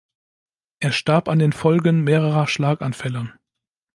Er 0.79 0.93
starb 0.93 1.27
an 1.29 1.37
den 1.37 1.53
Folgen 1.53 2.03
mehrerer 2.03 2.47
Schlaganfälle. 2.47 3.33